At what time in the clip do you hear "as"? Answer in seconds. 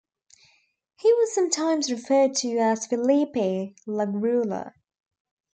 2.57-2.87